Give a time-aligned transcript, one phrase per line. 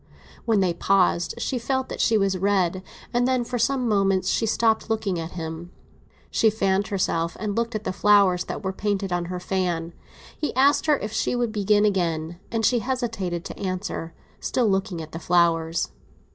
[0.45, 2.81] When they paused she felt that she was red;
[3.13, 5.69] and then, for some moments, she stopped looking at him.
[6.31, 9.93] She fanned herself, and looked at the flowers that were painted on her fan.
[10.35, 15.03] He asked her if she would begin again, and she hesitated to answer, still looking
[15.03, 15.91] at the flowers.